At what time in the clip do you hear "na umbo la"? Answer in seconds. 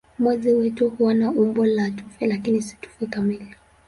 1.13-1.91